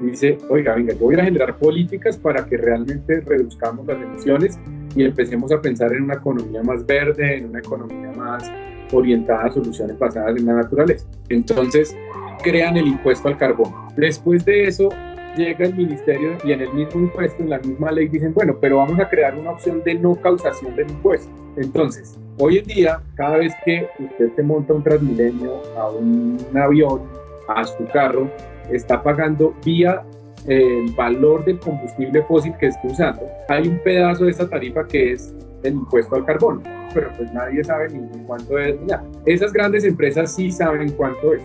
dice, 0.00 0.38
oiga, 0.48 0.74
venga, 0.74 0.94
yo 0.94 1.00
voy 1.00 1.14
a 1.16 1.24
generar 1.24 1.56
políticas 1.58 2.16
para 2.16 2.44
que 2.46 2.56
realmente 2.56 3.20
reduzcamos 3.20 3.86
las 3.86 4.00
emisiones 4.02 4.58
y 4.94 5.04
empecemos 5.04 5.52
a 5.52 5.60
pensar 5.60 5.92
en 5.92 6.04
una 6.04 6.14
economía 6.14 6.62
más 6.62 6.84
verde, 6.86 7.38
en 7.38 7.50
una 7.50 7.58
economía 7.58 8.12
más 8.12 8.50
orientada 8.92 9.44
a 9.44 9.52
soluciones 9.52 9.98
basadas 9.98 10.36
en 10.36 10.46
la 10.46 10.54
naturaleza. 10.54 11.06
Entonces, 11.28 11.96
crean 12.42 12.76
el 12.76 12.86
impuesto 12.86 13.28
al 13.28 13.38
carbono. 13.38 13.88
Después 13.96 14.44
de 14.44 14.64
eso, 14.64 14.90
llega 15.36 15.64
el 15.64 15.74
ministerio 15.74 16.36
y 16.44 16.52
en 16.52 16.60
el 16.60 16.72
mismo 16.72 17.00
impuesto, 17.00 17.42
en 17.42 17.50
la 17.50 17.58
misma 17.58 17.90
ley, 17.90 18.08
dicen, 18.08 18.34
bueno, 18.34 18.56
pero 18.60 18.78
vamos 18.78 18.98
a 19.00 19.08
crear 19.08 19.36
una 19.36 19.52
opción 19.52 19.82
de 19.84 19.94
no 19.94 20.14
causación 20.16 20.76
del 20.76 20.90
impuesto. 20.90 21.30
Entonces, 21.56 22.18
hoy 22.38 22.58
en 22.58 22.66
día, 22.66 23.00
cada 23.14 23.38
vez 23.38 23.52
que 23.64 23.88
usted 23.98 24.30
se 24.34 24.42
monta 24.42 24.74
un 24.74 24.82
Transmilenio, 24.82 25.62
a 25.76 25.90
un 25.90 26.38
avión, 26.54 27.02
a 27.48 27.64
su 27.64 27.86
carro, 27.92 28.30
está 28.70 29.02
pagando 29.02 29.54
vía 29.64 30.02
el 30.46 30.92
valor 30.94 31.44
del 31.44 31.58
combustible 31.58 32.22
fósil 32.22 32.52
que 32.58 32.66
esté 32.66 32.88
usando. 32.88 33.22
Hay 33.48 33.68
un 33.68 33.78
pedazo 33.78 34.24
de 34.24 34.30
esa 34.30 34.48
tarifa 34.48 34.86
que 34.86 35.12
es 35.12 35.34
el 35.62 35.74
impuesto 35.74 36.16
al 36.16 36.24
carbono, 36.24 36.62
pero 36.92 37.10
pues 37.16 37.32
nadie 37.32 37.62
sabe 37.62 37.88
ni 37.90 38.24
cuánto 38.26 38.58
es. 38.58 38.76
Ya. 38.86 39.02
Esas 39.26 39.52
grandes 39.52 39.84
empresas 39.84 40.34
sí 40.34 40.50
saben 40.50 40.90
cuánto 40.92 41.34
es 41.34 41.42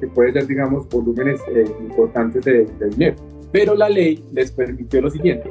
que 0.00 0.06
puede 0.08 0.32
ser, 0.32 0.46
digamos, 0.46 0.88
volúmenes 0.88 1.40
eh, 1.48 1.64
importantes 1.80 2.44
de, 2.44 2.64
de 2.64 2.88
dinero. 2.90 3.16
Pero 3.52 3.74
la 3.74 3.88
ley 3.88 4.24
les 4.32 4.50
permitió 4.50 5.00
lo 5.00 5.10
siguiente, 5.10 5.48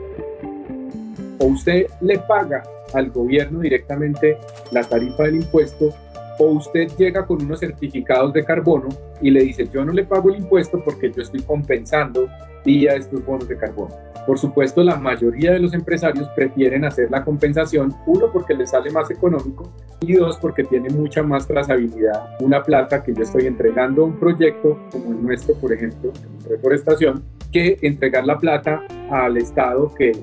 o 1.40 1.46
usted 1.46 1.88
le 2.02 2.20
paga 2.20 2.64
al 2.94 3.10
gobierno 3.12 3.60
directamente 3.60 4.38
la 4.72 4.84
tarifa 4.84 5.24
del 5.24 5.36
impuesto 5.36 5.94
o 6.40 6.46
usted 6.46 6.88
llega 6.98 7.26
con 7.26 7.44
unos 7.44 7.60
certificados 7.60 8.34
de 8.34 8.44
carbono 8.44 8.90
y 9.22 9.32
le 9.32 9.44
dice 9.44 9.68
yo 9.72 9.86
no 9.86 9.94
le 9.94 10.04
pago 10.04 10.30
el 10.30 10.38
impuesto 10.38 10.84
porque 10.84 11.12
yo 11.12 11.22
estoy 11.22 11.42
compensando 11.42 12.28
vía 12.66 12.96
estos 12.96 13.26
bonos 13.26 13.48
de 13.48 13.58
carbono. 13.58 13.96
Por 14.26 14.40
supuesto, 14.40 14.84
la 14.84 14.96
mayoría 14.96 15.52
de 15.52 15.60
los 15.60 15.74
empresarios 15.74 16.30
prefieren 16.30 16.86
hacer 16.86 17.12
la 17.12 17.24
compensación, 17.26 17.94
uno 18.06 18.32
porque 18.32 18.54
les 18.54 18.70
sale 18.70 18.90
más 18.90 19.12
económico 19.12 19.70
y 20.00 20.14
dos 20.14 20.38
porque 20.38 20.64
tiene 20.64 20.90
mucha 20.90 21.24
más 21.24 21.46
trazabilidad. 21.46 22.30
Una 22.40 22.64
plata 22.64 23.04
que 23.04 23.14
yo 23.14 23.24
estoy 23.24 23.48
entregando 23.48 24.04
a 24.04 24.06
un 24.06 24.18
proyecto 24.18 24.80
como 24.92 25.12
el 25.12 25.24
nuestro, 25.24 25.56
por 25.56 25.74
ejemplo, 25.74 26.12
en 26.16 26.50
reforestación, 26.50 27.24
que 27.52 27.78
entregar 27.82 28.26
la 28.26 28.38
plata 28.38 28.82
al 29.12 29.38
Estado 29.38 29.94
que, 29.94 30.14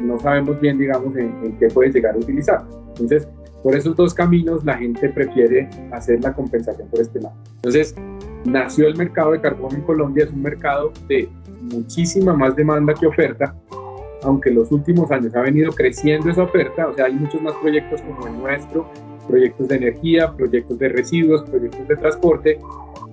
no 0.00 0.18
sabemos 0.20 0.58
bien, 0.60 0.78
digamos, 0.78 1.14
en, 1.16 1.58
qué 1.58 1.68
puede 1.68 1.92
llegar 1.92 2.14
a 2.14 2.18
utilizar. 2.18 2.64
Entonces, 2.88 3.28
por 3.62 3.74
esos 3.74 3.94
dos 3.96 4.14
caminos 4.14 4.64
la 4.64 4.78
gente 4.78 5.10
prefiere 5.10 5.68
hacer 5.92 6.22
la 6.22 6.32
compensación 6.32 6.88
por 6.88 7.00
este 7.00 7.20
lado. 7.20 7.36
Entonces, 7.56 7.94
nació 8.44 8.86
el 8.88 8.96
mercado 8.96 9.32
de 9.32 9.40
carbono 9.40 9.76
en 9.76 9.82
Colombia, 9.82 10.24
es 10.24 10.30
un 10.30 10.42
mercado 10.42 10.92
de 11.08 11.28
muchísima 11.62 12.34
más 12.34 12.54
demanda 12.54 12.94
que 12.94 13.06
oferta, 13.06 13.54
aunque 14.22 14.50
en 14.50 14.56
los 14.56 14.70
últimos 14.72 15.10
años 15.10 15.34
ha 15.34 15.40
venido 15.40 15.72
creciendo 15.72 16.30
esa 16.30 16.42
oferta, 16.42 16.88
o 16.88 16.94
sea, 16.94 17.06
hay 17.06 17.14
muchos 17.14 17.40
más 17.42 17.54
proyectos 17.54 18.00
como 18.02 18.26
el 18.26 18.38
nuestro, 18.38 18.86
proyectos 19.28 19.68
de 19.68 19.76
energía, 19.76 20.32
proyectos 20.32 20.78
de 20.78 20.88
residuos, 20.88 21.42
proyectos 21.48 21.88
de 21.88 21.96
transporte, 21.96 22.58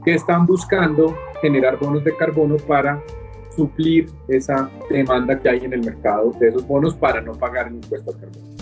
que 0.03 0.15
están 0.15 0.45
buscando 0.45 1.15
generar 1.41 1.77
bonos 1.77 2.03
de 2.03 2.15
carbono 2.15 2.57
para 2.57 3.01
suplir 3.55 4.09
esa 4.27 4.69
demanda 4.89 5.39
que 5.39 5.49
hay 5.49 5.59
en 5.59 5.73
el 5.73 5.83
mercado 5.83 6.31
de 6.39 6.49
esos 6.49 6.67
bonos 6.67 6.95
para 6.95 7.21
no 7.21 7.33
pagar 7.33 7.67
el 7.67 7.75
impuesto 7.75 8.11
al 8.11 8.19
carbono. 8.19 8.60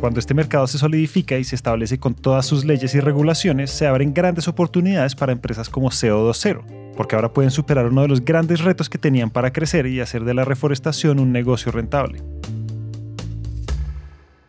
Cuando 0.00 0.18
este 0.18 0.32
mercado 0.32 0.66
se 0.66 0.78
solidifica 0.78 1.36
y 1.36 1.44
se 1.44 1.54
establece 1.54 1.98
con 1.98 2.14
todas 2.14 2.46
sus 2.46 2.64
leyes 2.64 2.94
y 2.94 3.00
regulaciones, 3.00 3.70
se 3.70 3.86
abren 3.86 4.14
grandes 4.14 4.48
oportunidades 4.48 5.14
para 5.14 5.32
empresas 5.32 5.68
como 5.68 5.90
CO20, 5.90 6.94
porque 6.96 7.16
ahora 7.16 7.34
pueden 7.34 7.50
superar 7.50 7.84
uno 7.84 8.00
de 8.00 8.08
los 8.08 8.24
grandes 8.24 8.64
retos 8.64 8.88
que 8.88 8.96
tenían 8.96 9.28
para 9.28 9.52
crecer 9.52 9.86
y 9.86 10.00
hacer 10.00 10.24
de 10.24 10.32
la 10.32 10.46
reforestación 10.46 11.20
un 11.20 11.32
negocio 11.32 11.70
rentable. 11.70 12.22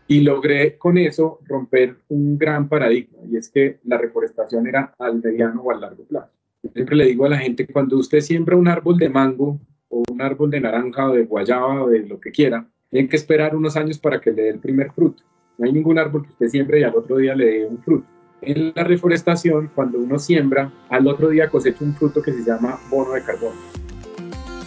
Y 0.07 0.21
logré 0.21 0.77
con 0.77 0.97
eso 0.97 1.39
romper 1.45 1.97
un 2.07 2.37
gran 2.37 2.69
paradigma, 2.69 3.17
y 3.29 3.35
es 3.35 3.49
que 3.49 3.79
la 3.83 3.97
reforestación 3.97 4.67
era 4.67 4.95
al 4.99 5.21
mediano 5.21 5.63
o 5.63 5.71
al 5.71 5.81
largo 5.81 6.05
plazo. 6.05 6.31
siempre 6.73 6.95
le 6.95 7.07
digo 7.07 7.25
a 7.25 7.29
la 7.29 7.37
gente, 7.39 7.67
cuando 7.67 7.97
usted 7.97 8.21
siembra 8.21 8.55
un 8.55 8.69
árbol 8.69 8.97
de 8.97 9.09
mango 9.09 9.59
o 9.89 10.01
un 10.09 10.21
árbol 10.21 10.49
de 10.49 10.61
naranja 10.61 11.09
o 11.09 11.13
de 11.13 11.25
guayaba 11.25 11.83
o 11.83 11.89
de 11.89 12.07
lo 12.07 12.21
que 12.21 12.31
quiera, 12.31 12.65
tiene 12.89 13.09
que 13.09 13.17
esperar 13.17 13.53
unos 13.53 13.75
años 13.75 13.99
para 13.99 14.21
que 14.21 14.31
le 14.31 14.43
dé 14.43 14.49
el 14.51 14.59
primer 14.59 14.93
fruto. 14.93 15.23
No 15.61 15.67
hay 15.67 15.73
ningún 15.73 15.99
árbol 15.99 16.23
que 16.23 16.31
usted 16.31 16.47
siembre 16.47 16.79
y 16.79 16.83
al 16.83 16.95
otro 16.95 17.17
día 17.17 17.35
le 17.35 17.45
dé 17.45 17.67
un 17.67 17.77
fruto. 17.77 18.07
En 18.41 18.73
la 18.75 18.83
reforestación, 18.83 19.69
cuando 19.75 19.99
uno 19.99 20.17
siembra, 20.17 20.71
al 20.89 21.05
otro 21.05 21.29
día 21.29 21.49
cosecha 21.49 21.85
un 21.85 21.93
fruto 21.93 22.19
que 22.19 22.33
se 22.33 22.43
llama 22.43 22.79
bono 22.89 23.11
de 23.11 23.21
carbono. 23.21 23.53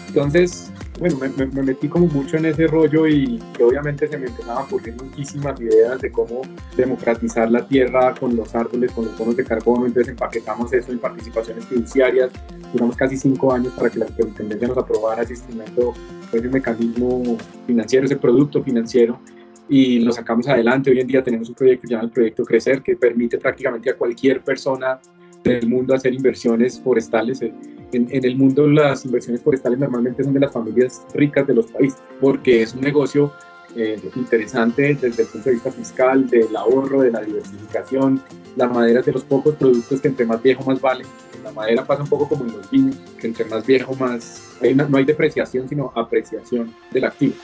Entonces, 0.07 0.73
bueno, 1.01 1.19
me, 1.19 1.63
metí 1.65 1.89
como 1.89 2.07
mucho 2.07 2.37
en 2.37 2.47
ese 2.47 2.69
rollo 2.69 3.09
y 3.09 3.43
obviamente 3.61 4.07
se 4.07 4.17
me 4.17 4.29
empezaban 4.29 4.59
a 4.59 4.67
ocurrir 4.67 4.95
muchísimas 4.95 5.61
ideas 5.61 6.01
de 6.01 6.13
cómo 6.13 6.43
democratizar 6.77 7.51
la 7.51 7.67
tierra 7.67 8.15
con 8.15 8.37
los 8.37 8.55
árboles, 8.55 8.93
con 8.93 9.07
los 9.07 9.19
bonos 9.19 9.37
de 9.37 9.45
carbono. 9.45 9.87
Entonces 9.87 10.13
empaquetamos 10.13 10.73
eso 10.73 10.93
en 10.93 11.01
participaciones 11.01 11.65
fiduciarias. 11.67 12.31
Duramos 12.73 12.95
casi 12.95 13.17
cinco 13.17 13.53
años 13.53 13.73
para 13.73 13.91
que 13.91 13.99
la 13.99 14.07
superintendencia 14.07 14.69
nos 14.69 14.79
aprobara 14.79 15.23
ese 15.23 15.33
instrumento, 15.33 15.93
ese 16.33 16.49
mecanismo 16.49 17.37
financiero, 17.67 18.07
ese 18.07 18.15
producto 18.15 18.63
financiero 18.63 19.19
y 19.69 20.01
lo 20.01 20.13
sacamos 20.13 20.49
adelante. 20.49 20.91
Hoy 20.91 21.01
en 21.01 21.07
día 21.07 21.23
tenemos 21.23 21.49
un 21.49 21.55
proyecto 21.55 21.89
llamado 21.89 22.09
el 22.09 22.13
Proyecto 22.13 22.45
Crecer 22.45 22.83
que 22.83 22.97
permite 22.97 23.39
prácticamente 23.39 23.91
a 23.91 23.97
cualquier 23.97 24.43
persona 24.43 25.01
del 25.43 25.69
mundo 25.69 25.95
hacer 25.95 26.15
inversiones 26.15 26.81
forestales. 26.81 27.43
En, 27.43 27.55
en, 27.93 28.25
el 28.25 28.37
mundo 28.37 28.67
las 28.67 29.05
inversiones 29.05 29.43
forestales 29.43 29.79
normalmente 29.79 30.25
son 30.25 30.35
de 30.35 30.41
las 30.41 30.53
familias 30.53 31.07
ricas 31.15 31.47
de 31.47 31.55
los 31.55 31.67
países 31.71 32.03
porque 32.21 32.63
es 32.63 32.75
un 32.75 32.81
negocio 32.81 33.33
eh, 33.77 34.01
interesante 34.15 34.95
desde 34.95 35.23
el 35.23 35.29
punto 35.29 35.49
de 35.49 35.55
vista 35.57 35.73
fiscal, 35.73 36.29
del 36.29 36.55
ahorro, 36.55 37.03
de 37.03 37.11
la 37.11 37.21
diversificación. 37.21 38.23
La 38.57 38.69
madera 38.69 39.01
es 39.01 39.07
de 39.07 39.13
los 39.13 39.25
pocos 39.25 39.57
productos 39.57 40.01
que 40.01 40.09
entre 40.09 40.27
más 40.27 40.41
viejo 40.41 40.63
más 40.65 40.81
vale. 40.81 41.05
La 41.43 41.51
madera 41.51 41.85
pasa 41.85 42.03
un 42.03 42.09
poco 42.09 42.29
como 42.29 42.45
en 42.45 42.53
los 42.53 42.71
vinos, 42.71 42.97
que 43.19 43.27
entre 43.27 43.45
más 43.47 43.67
viejo 43.67 43.95
más... 43.97 44.57
no 44.63 44.97
hay 44.97 45.05
depreciación, 45.05 45.69
sino 45.69 45.93
apreciación 45.95 46.73
del 46.93 47.05
activo. 47.05 47.35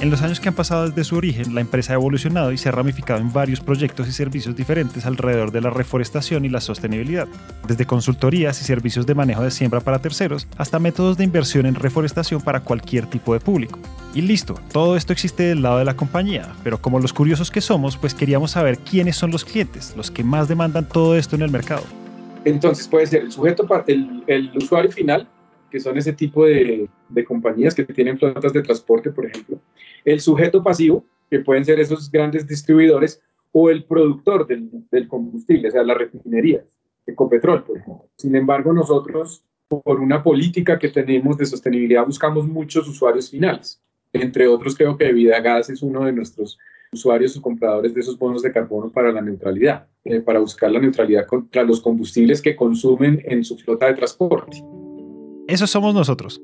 En 0.00 0.10
los 0.10 0.22
años 0.22 0.40
que 0.40 0.48
han 0.48 0.54
pasado 0.54 0.88
desde 0.88 1.04
su 1.04 1.16
origen, 1.16 1.54
la 1.54 1.60
empresa 1.60 1.92
ha 1.92 1.94
evolucionado 1.94 2.50
y 2.50 2.58
se 2.58 2.68
ha 2.68 2.72
ramificado 2.72 3.20
en 3.20 3.32
varios 3.32 3.60
proyectos 3.60 4.08
y 4.08 4.12
servicios 4.12 4.56
diferentes 4.56 5.06
alrededor 5.06 5.52
de 5.52 5.60
la 5.60 5.70
reforestación 5.70 6.44
y 6.44 6.48
la 6.48 6.60
sostenibilidad, 6.60 7.28
desde 7.68 7.86
consultorías 7.86 8.60
y 8.60 8.64
servicios 8.64 9.06
de 9.06 9.14
manejo 9.14 9.42
de 9.42 9.52
siembra 9.52 9.80
para 9.80 10.00
terceros 10.00 10.48
hasta 10.56 10.80
métodos 10.80 11.16
de 11.16 11.24
inversión 11.24 11.66
en 11.66 11.76
reforestación 11.76 12.40
para 12.40 12.60
cualquier 12.60 13.06
tipo 13.06 13.32
de 13.32 13.38
público. 13.38 13.78
Y 14.12 14.22
listo, 14.22 14.54
todo 14.72 14.96
esto 14.96 15.12
existe 15.12 15.44
del 15.44 15.62
lado 15.62 15.78
de 15.78 15.84
la 15.84 15.94
compañía, 15.94 16.48
pero 16.64 16.82
como 16.82 16.98
los 16.98 17.12
curiosos 17.12 17.50
que 17.50 17.60
somos, 17.60 17.96
pues 17.96 18.12
queríamos 18.12 18.50
saber 18.50 18.78
quiénes 18.78 19.16
son 19.16 19.30
los 19.30 19.44
clientes, 19.44 19.94
los 19.96 20.10
que 20.10 20.24
más 20.24 20.48
demandan 20.48 20.88
todo 20.88 21.16
esto 21.16 21.36
en 21.36 21.42
el 21.42 21.50
mercado. 21.50 21.84
Entonces 22.44 22.88
puede 22.88 23.06
ser 23.06 23.22
el 23.22 23.30
sujeto, 23.30 23.66
el, 23.86 24.24
el 24.26 24.50
usuario 24.56 24.90
final, 24.90 25.28
que 25.72 25.80
son 25.80 25.96
ese 25.96 26.12
tipo 26.12 26.44
de, 26.44 26.86
de, 27.08 27.24
compañías 27.24 27.74
que 27.74 27.82
tienen 27.84 28.18
flotas 28.18 28.52
de 28.52 28.62
transporte, 28.62 29.10
por 29.10 29.24
ejemplo. 29.24 29.58
El 30.04 30.20
sujeto 30.20 30.62
pasivo, 30.62 31.02
que 31.30 31.40
pueden 31.40 31.64
ser 31.64 31.80
esos 31.80 32.10
grandes 32.10 32.46
distribuidores, 32.46 33.22
o 33.52 33.70
el 33.70 33.84
productor 33.84 34.46
del, 34.46 34.68
del 34.90 35.08
combustible, 35.08 35.68
o 35.68 35.70
sea, 35.70 35.82
las 35.82 35.96
refinerías, 35.96 36.64
Ecopetrol, 37.06 37.64
por 37.64 37.78
ejemplo. 37.78 38.06
Sin 38.16 38.36
embargo, 38.36 38.74
nosotros, 38.74 39.44
por 39.66 39.98
una 39.98 40.22
política 40.22 40.78
que 40.78 40.88
tenemos 40.88 41.38
de 41.38 41.46
sostenibilidad, 41.46 42.04
buscamos 42.04 42.46
muchos 42.46 42.86
usuarios 42.86 43.30
finales. 43.30 43.82
Entre 44.12 44.46
otros, 44.46 44.76
creo 44.76 44.98
que 44.98 45.10
Vida 45.10 45.40
Gas 45.40 45.70
es 45.70 45.82
uno 45.82 46.04
de 46.04 46.12
nuestros 46.12 46.58
usuarios 46.92 47.34
o 47.34 47.40
compradores 47.40 47.94
de 47.94 48.00
esos 48.00 48.18
bonos 48.18 48.42
de 48.42 48.52
carbono 48.52 48.92
para 48.92 49.10
la 49.10 49.22
neutralidad, 49.22 49.86
eh, 50.04 50.20
para 50.20 50.38
buscar 50.38 50.70
la 50.70 50.80
neutralidad 50.80 51.26
contra 51.26 51.62
los 51.62 51.80
combustibles 51.80 52.42
que 52.42 52.54
consumen 52.54 53.22
en 53.24 53.42
su 53.42 53.56
flota 53.56 53.86
de 53.86 53.94
transporte. 53.94 54.62
Eso 55.48 55.66
somos 55.66 55.94
nosotros. 55.94 56.40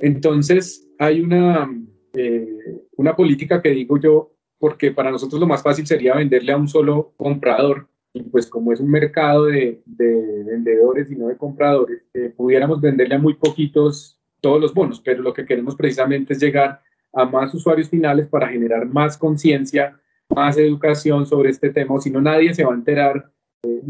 Entonces, 0.00 0.88
hay 0.98 1.20
una, 1.20 1.70
eh, 2.14 2.48
una 2.96 3.14
política 3.14 3.60
que 3.60 3.70
digo 3.70 3.98
yo, 3.98 4.32
porque 4.58 4.90
para 4.90 5.10
nosotros 5.10 5.40
lo 5.40 5.46
más 5.46 5.62
fácil 5.62 5.86
sería 5.86 6.14
venderle 6.14 6.52
a 6.52 6.56
un 6.56 6.68
solo 6.68 7.12
comprador. 7.16 7.88
Y 8.12 8.22
pues 8.22 8.46
como 8.46 8.72
es 8.72 8.80
un 8.80 8.90
mercado 8.90 9.46
de, 9.46 9.82
de 9.86 10.44
vendedores 10.44 11.10
y 11.10 11.16
no 11.16 11.28
de 11.28 11.36
compradores, 11.36 12.02
eh, 12.12 12.32
pudiéramos 12.36 12.80
venderle 12.80 13.14
a 13.14 13.18
muy 13.18 13.34
poquitos 13.34 14.18
todos 14.40 14.60
los 14.60 14.74
bonos, 14.74 15.00
pero 15.00 15.22
lo 15.22 15.32
que 15.32 15.46
queremos 15.46 15.76
precisamente 15.76 16.32
es 16.32 16.40
llegar 16.40 16.80
a 17.12 17.24
más 17.24 17.54
usuarios 17.54 17.88
finales 17.88 18.26
para 18.26 18.48
generar 18.48 18.86
más 18.86 19.16
conciencia, 19.16 20.00
más 20.34 20.56
educación 20.58 21.26
sobre 21.26 21.50
este 21.50 21.70
tema, 21.70 22.00
si 22.00 22.10
no 22.10 22.20
nadie 22.20 22.54
se 22.54 22.64
va 22.64 22.72
a 22.72 22.76
enterar 22.76 23.30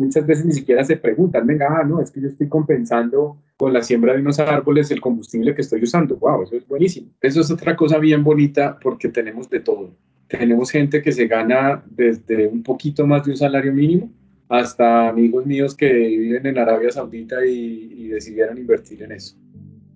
muchas 0.00 0.26
veces 0.26 0.44
ni 0.44 0.52
siquiera 0.52 0.84
se 0.84 0.96
preguntan, 0.96 1.46
venga, 1.46 1.68
ah, 1.70 1.84
no, 1.84 2.00
es 2.00 2.10
que 2.10 2.20
yo 2.20 2.28
estoy 2.28 2.48
compensando 2.48 3.36
con 3.56 3.72
la 3.72 3.82
siembra 3.82 4.14
de 4.14 4.20
unos 4.20 4.38
árboles 4.38 4.90
el 4.90 5.00
combustible 5.00 5.54
que 5.54 5.60
estoy 5.60 5.82
usando. 5.82 6.16
Wow, 6.16 6.44
eso 6.44 6.56
es 6.56 6.66
buenísimo. 6.66 7.08
Eso 7.20 7.40
es 7.40 7.50
otra 7.50 7.76
cosa 7.76 7.98
bien 7.98 8.24
bonita 8.24 8.78
porque 8.82 9.08
tenemos 9.08 9.48
de 9.50 9.60
todo. 9.60 9.94
Tenemos 10.28 10.70
gente 10.70 11.02
que 11.02 11.12
se 11.12 11.26
gana 11.26 11.82
desde 11.90 12.46
un 12.46 12.62
poquito 12.62 13.06
más 13.06 13.24
de 13.24 13.32
un 13.32 13.36
salario 13.36 13.72
mínimo 13.72 14.10
hasta 14.48 15.08
amigos 15.08 15.46
míos 15.46 15.76
que 15.76 15.92
viven 15.92 16.46
en 16.46 16.58
Arabia 16.58 16.90
Saudita 16.90 17.44
y, 17.46 17.92
y 17.96 18.08
decidieron 18.08 18.58
invertir 18.58 19.02
en 19.02 19.12
eso. 19.12 19.36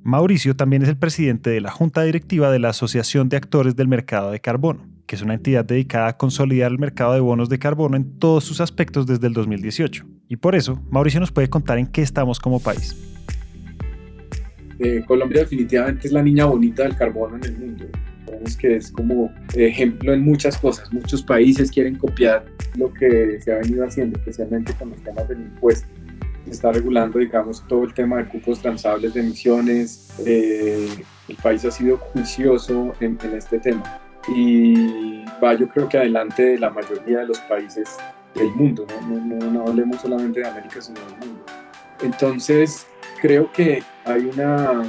Mauricio 0.03 0.55
también 0.55 0.83
es 0.83 0.89
el 0.89 0.99
presidente 0.99 1.51
de 1.51 1.61
la 1.61 1.71
Junta 1.71 2.03
Directiva 2.03 2.53
de 2.53 2.59
la 2.59 2.69
Asociación 2.69 3.29
de 3.29 3.39
Actores 3.39 3.75
del 3.75 3.89
Mercado 3.89 4.31
de 4.31 4.41
Carbono 4.41 4.94
que 5.07 5.17
es 5.17 5.23
una 5.23 5.35
entidad 5.35 5.65
dedicada 5.65 6.09
a 6.09 6.17
consolidar 6.17 6.71
el 6.71 6.79
mercado 6.79 7.15
de 7.15 7.21
bonos 7.21 7.49
de 7.49 7.59
carbono 7.59 7.97
en 7.97 8.19
todos 8.19 8.45
sus 8.45 8.61
aspectos 8.61 9.07
desde 9.07 9.27
el 9.27 9.35
2018. 9.35 10.05
Y 10.29 10.37
por 10.37 10.55
eso, 10.55 10.81
Mauricio 10.91 11.21
nos 11.21 11.33
puede 11.33 11.49
contar 11.49 11.79
en 11.79 11.87
qué 11.87 12.03
estamos 12.03 12.41
como 12.41 12.61
país. 12.61 12.97
Eh, 14.79 15.05
Colombia 15.07 15.41
definitivamente 15.41 16.07
es 16.09 16.13
la 16.13 16.23
niña 16.23 16.47
bonita 16.47 16.83
del 16.85 16.97
carbono 16.97 17.37
en 17.37 17.45
el 17.45 17.59
mundo. 17.59 17.85
Vemos 18.27 18.57
que 18.57 18.77
es 18.77 18.91
como 18.91 19.31
ejemplo 19.55 20.13
en 20.13 20.23
muchas 20.23 20.57
cosas. 20.59 20.93
Muchos 20.93 21.23
países 21.23 21.71
quieren 21.71 21.97
copiar 21.97 22.45
lo 22.77 22.93
que 22.93 23.39
se 23.41 23.53
ha 23.53 23.59
venido 23.59 23.85
haciendo, 23.85 24.19
especialmente 24.19 24.73
con 24.75 24.91
los 24.91 25.03
temas 25.03 25.29
del 25.29 25.41
impuesto. 25.41 25.87
Se 26.47 26.51
está 26.51 26.73
regulando, 26.73 27.19
digamos, 27.19 27.67
todo 27.69 27.85
el 27.85 27.95
tema 27.95 28.19
de 28.19 28.29
cupos 28.29 28.61
transables 28.61 29.15
de 29.15 29.21
emisiones. 29.21 30.13
Eh, 30.27 30.89
el 31.29 31.37
país 31.37 31.65
ha 31.65 31.71
sido 31.71 31.99
juicioso 31.99 32.93
en, 33.01 33.19
en 33.23 33.35
este 33.35 33.59
tema 33.59 34.04
y 34.29 35.25
va 35.43 35.55
yo 35.55 35.69
creo 35.69 35.89
que 35.89 35.99
adelante 35.99 36.43
de 36.43 36.59
la 36.59 36.71
mayoría 36.71 37.21
de 37.21 37.27
los 37.27 37.39
países 37.41 37.97
del 38.35 38.51
mundo, 38.55 38.87
no, 39.09 39.19
no, 39.19 39.51
no, 39.51 39.67
hablemos 39.67 40.01
solamente 40.01 40.41
de 40.41 40.49
América, 40.49 40.81
sino 40.81 41.01
del 41.01 41.29
mundo. 41.29 41.45
Entonces, 42.03 42.87
creo 43.21 43.51
que 43.53 43.83
hay 44.05 44.27
una, 44.27 44.83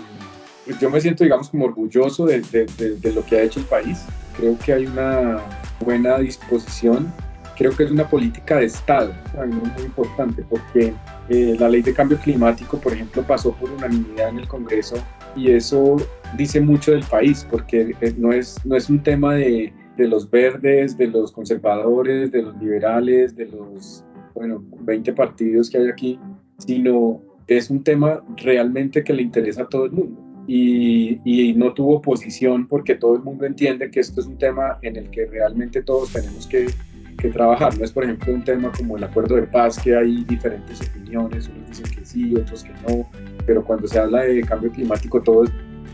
pues 0.66 0.80
yo 0.80 0.90
me 0.90 1.00
siento, 1.00 1.24
digamos, 1.24 1.50
como 1.50 1.66
orgulloso 1.66 2.26
de, 2.26 2.42
de, 2.42 2.66
de, 2.98 3.14
lo 3.14 3.24
que 3.26 3.38
ha 3.38 3.44
hecho 3.44 3.60
el 3.60 3.66
país. 3.68 4.04
Creo 4.36 4.58
que 4.58 4.74
hay 4.74 4.86
una 4.88 5.38
buena 5.80 6.18
disposición. 6.18 7.14
Creo 7.56 7.72
que 7.76 7.84
es 7.84 7.92
una 7.92 8.10
política 8.10 8.58
de 8.58 8.66
Estado, 8.66 9.14
muy 9.38 9.86
importante, 9.86 10.44
porque 10.50 10.94
eh, 11.30 11.56
la 11.58 11.70
ley 11.70 11.82
de 11.82 11.94
cambio 11.94 12.18
climático, 12.18 12.78
por 12.80 12.92
ejemplo, 12.92 13.24
pasó 13.24 13.54
por 13.54 13.70
unanimidad 13.70 14.30
en 14.30 14.40
el 14.40 14.48
Congreso 14.48 14.98
y 15.36 15.52
eso 15.52 15.98
dice 16.38 16.62
mucho 16.62 16.92
del 16.92 17.04
país, 17.04 17.46
porque 17.50 17.96
eh, 18.02 18.14
no 18.18 18.32
es, 18.32 18.64
no 18.66 18.76
es 18.76 18.90
un 18.90 19.02
tema 19.02 19.36
de, 19.36 19.74
de 19.98 20.08
los 20.08 20.30
verdes, 20.30 20.98
de 20.98 21.08
los 21.08 21.32
conservadores, 21.32 22.32
de 22.32 22.42
los 22.42 22.58
liberales, 22.58 23.36
de 23.36 23.48
los, 23.48 24.04
bueno, 24.34 24.64
20 24.82 25.14
partidos 25.14 25.70
que 25.70 25.78
hay 25.78 25.90
aquí, 25.90 26.20
sino 26.58 27.22
es 27.48 27.70
un 27.70 27.84
tema 27.84 28.24
realmente 28.38 29.04
que 29.04 29.14
le 29.14 29.22
interesa 29.22 29.64
a 29.64 29.70
todo 29.70 29.86
el 29.86 29.92
mundo. 29.92 30.22
y, 30.48 31.20
y, 31.26 31.54
no 31.54 31.74
tuvo 31.74 31.96
oposición 31.96 32.68
porque 32.68 32.96
todo 32.96 33.16
el 33.16 33.24
mundo 33.24 33.46
entiende 33.46 33.90
que 33.90 34.00
esto 34.00 34.22
es 34.22 34.28
un 34.28 34.38
tema 34.38 34.78
en 34.84 34.96
el 34.96 35.10
que 35.10 35.26
realmente 35.26 35.82
todos 35.82 36.14
tenemos 36.14 36.46
que, 36.46 36.68
que, 37.18 37.30
trabajar. 37.30 37.78
No 37.78 37.84
es, 37.84 37.92
por 37.92 38.04
ejemplo, 38.04 38.34
un 38.34 38.44
tema 38.44 38.72
como 38.72 38.98
el 38.98 39.04
acuerdo 39.04 39.36
de 39.36 39.44
paz, 39.44 39.80
que 39.80 39.96
hay 39.96 40.24
diferentes 40.26 40.82
opiniones, 40.82 41.50
unos 41.50 41.70
dicen 41.70 41.86
que 41.92 42.06
sí, 42.06 42.34
otros 42.36 42.64
que 42.64 42.74
no, 42.88 43.10
pero 43.46 43.64
cuando 43.64 43.88
se 43.88 44.00
habla 44.00 44.24
de 44.24 44.42
cambio 44.42 44.72
climático 44.72 45.22
todos 45.22 45.50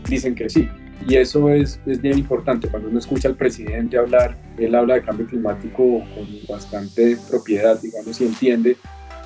dicen 0.08 0.34
que 0.34 0.48
sí. 0.48 0.68
Y 1.08 1.16
eso 1.16 1.50
es, 1.50 1.80
es 1.86 2.00
bien 2.00 2.18
importante. 2.18 2.68
Cuando 2.68 2.88
uno 2.88 2.98
escucha 2.98 3.28
al 3.28 3.34
presidente 3.34 3.98
hablar, 3.98 4.36
él 4.56 4.74
habla 4.74 4.94
de 4.94 5.02
cambio 5.02 5.26
climático 5.26 5.82
con 6.14 6.26
bastante 6.48 7.16
propiedad, 7.28 7.80
digamos, 7.80 8.20
y 8.20 8.26
entiende 8.26 8.76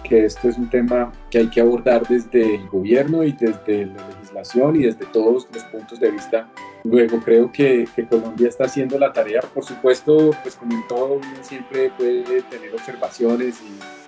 que 0.09 0.25
esto 0.25 0.49
es 0.49 0.57
un 0.57 0.69
tema 0.71 1.13
que 1.31 1.39
hay 1.39 1.49
que 1.49 1.61
abordar 1.61 2.07
desde 2.07 2.57
el 2.57 2.69
gobierno 2.69 3.23
y 3.25 3.33
desde 3.33 3.87
la 3.87 4.09
legislación 4.09 4.77
y 4.77 4.85
desde 4.85 5.07
todos 5.07 5.49
los 5.53 5.65
puntos 5.65 6.01
de 6.01 6.11
vista. 6.11 6.49
Luego 6.85 7.19
creo 7.21 7.51
que, 7.51 7.89
que 7.97 8.07
Colombia 8.07 8.49
está 8.49 8.65
haciendo 8.65 8.99
la 8.99 9.13
tarea, 9.13 9.41
por 9.41 9.65
supuesto, 9.65 10.31
pues 10.43 10.55
como 10.55 10.73
en 10.73 10.87
todo 10.87 11.15
uno 11.15 11.27
siempre 11.43 11.91
puede 11.97 12.43
tener 12.43 12.73
observaciones 12.73 13.61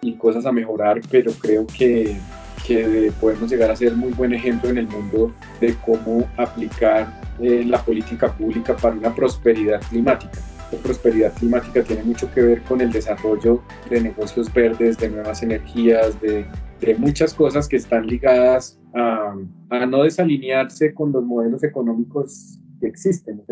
y, 0.03 0.09
y 0.09 0.15
cosas 0.15 0.47
a 0.47 0.53
mejorar, 0.53 1.01
pero 1.11 1.33
creo 1.33 1.67
que, 1.67 2.17
que 2.67 3.13
podemos 3.21 3.51
llegar 3.51 3.71
a 3.71 3.77
ser 3.77 3.95
muy 3.97 4.13
buen 4.13 4.33
ejemplo 4.33 4.71
en 4.71 4.79
el 4.79 4.87
mundo 4.87 5.33
de 5.61 5.75
cómo 5.85 6.29
aplicar 6.37 7.21
eh, 7.41 7.65
la 7.67 7.83
política 7.83 8.33
pública 8.33 8.77
para 8.77 8.95
una 8.95 9.15
prosperidad 9.15 9.81
climática. 9.89 10.39
Prosperidad 10.77 11.33
climática 11.35 11.83
tiene 11.83 12.03
mucho 12.03 12.31
que 12.33 12.43
ver 12.43 12.63
con 12.63 12.81
el 12.81 12.93
desarrollo 12.93 13.63
de 13.91 14.01
negocios 14.01 14.53
verdes, 14.53 14.99
de 14.99 15.09
nuevas 15.09 15.43
energías, 15.43 16.21
de, 16.21 16.47
muchas 16.99 17.35
cosas 17.35 17.67
que 17.69 17.77
están 17.77 18.07
ligadas 18.07 18.79
a, 18.95 19.35
no 19.87 20.03
desalinearse 20.03 20.95
con 20.95 21.13
los 21.13 21.25
modelos 21.25 21.65
económicos 21.65 22.61
que 22.81 22.87
existen. 22.87 23.43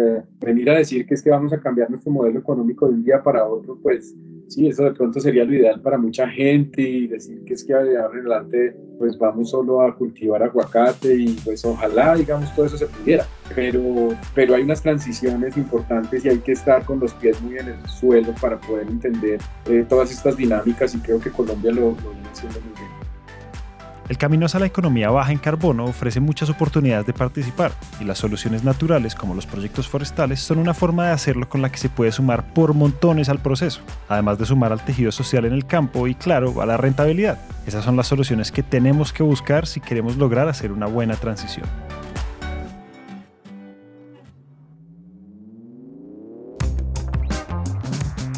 venir 0.41 0.71
a 0.71 0.79
decir 0.79 1.07
que 1.07 1.15
es 1.15 1.23
que 1.23 1.31
vamos 1.31 1.53
a 1.53 1.61
cambiar 1.61 1.91
nuestro 1.91 2.13
modelo 2.13 2.39
económico 2.39 2.87
de 2.87 2.95
un 2.95 3.05
día 3.05 3.23
para 3.23 3.45
otro, 3.45 3.79
pues 3.83 4.15
sí, 4.49 4.69
eso 4.69 4.85
de 4.85 4.93
pronto 4.93 5.21
sería 5.21 5.45
lo 5.45 5.55
ideal 5.55 5.81
para 5.81 5.99
mucha 5.99 6.29
gente 6.29 6.83
y 6.83 7.07
decir 7.07 7.45
que 7.45 7.55
es 7.55 7.65
que 7.65 7.75
adelante 7.75 8.77
pues 8.99 9.19
vamos 9.19 9.51
solo 9.51 9.83
a 9.83 9.95
cultivar 9.95 10.43
aguacate 10.43 11.15
y 11.15 11.37
pues 11.45 11.65
ojalá 11.65 12.15
digamos 12.15 12.55
todo 12.55 12.67
eso 12.67 12.79
se 12.79 12.87
pudiera, 12.87 13.27
pero, 13.55 14.09
pero 14.35 14.55
hay 14.55 14.63
unas 14.63 14.83
transiciones 14.83 15.57
importantes 15.57 16.25
y 16.25 16.29
hay 16.29 16.39
que 16.39 16.53
estar 16.53 16.85
con 16.85 17.01
los 17.01 17.13
pies 17.15 17.41
muy 17.43 17.59
en 17.59 17.69
el 17.69 17.89
suelo 17.89 18.33
para 18.41 18.59
poder 18.61 18.87
entender 18.87 19.41
eh, 19.67 19.85
todas 19.89 20.11
estas 20.11 20.37
dinámicas 20.37 20.95
y 20.95 20.99
creo 20.99 21.21
que 21.21 21.31
Colombia 21.31 21.73
lo, 21.73 21.91
lo 21.91 22.11
viene 22.11 22.29
haciendo 22.33 22.61
muy 22.61 22.73
bien. 22.73 22.96
El 24.09 24.19
camino 24.19 24.47
hacia 24.47 24.61
la 24.61 24.67
economía 24.67 25.11
baja 25.11 25.33
en 25.33 25.39
carbono 25.39 25.85
ofrece 25.85 26.21
muchas 26.21 26.49
oportunidades 26.49 27.07
de 27.07 27.13
participar 27.13 27.73
y 28.01 28.05
las 28.05 28.19
soluciones 28.19 28.63
naturales 28.63 29.15
como 29.17 29.35
los 29.35 29.47
proyectos 29.47 29.89
forestales 29.89 30.41
son 30.41 30.59
una 30.59 30.75
forma 30.75 31.07
de 31.07 31.13
hacerlo 31.13 31.49
con 31.49 31.61
la 31.61 31.71
que 31.71 31.79
se 31.79 31.89
puede 31.89 32.13
sumar 32.13 32.53
por 32.55 32.75
montones 32.75 33.29
al 33.29 33.41
proceso, 33.41 33.81
además 34.09 34.39
de 34.39 34.47
sumar 34.47 34.73
al 34.73 34.85
tejido 34.85 35.11
social 35.11 35.45
en 35.45 35.53
el 35.53 35.67
campo 35.67 36.07
y 36.07 36.15
claro, 36.15 36.61
a 36.63 36.67
la 36.67 36.77
rentabilidad. 36.77 37.39
Esas 37.67 37.85
son 37.85 37.97
las 37.97 38.07
soluciones 38.07 38.53
que 38.53 38.63
tenemos 38.63 39.13
que 39.13 39.25
buscar 39.25 39.67
si 39.67 39.81
queremos 39.81 40.17
lograr 40.17 40.49
hacer 40.49 40.71
una 40.71 40.87
buena 40.87 41.15
transición. 41.17 41.67